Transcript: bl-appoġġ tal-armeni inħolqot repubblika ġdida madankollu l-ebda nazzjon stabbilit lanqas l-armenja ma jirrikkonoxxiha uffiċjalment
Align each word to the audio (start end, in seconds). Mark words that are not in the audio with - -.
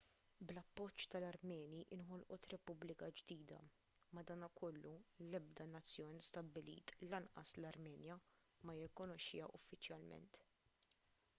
bl-appoġġ 0.49 1.03
tal-armeni 1.15 1.81
inħolqot 1.95 2.47
repubblika 2.53 3.09
ġdida 3.19 3.59
madankollu 4.19 4.93
l-ebda 5.25 5.67
nazzjon 5.73 6.17
stabbilit 6.29 6.95
lanqas 7.11 7.53
l-armenja 7.59 8.17
ma 8.69 8.77
jirrikkonoxxiha 8.79 9.51
uffiċjalment 9.61 10.41